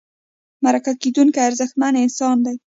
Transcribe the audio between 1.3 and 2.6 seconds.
ارزښتمن انسان دی.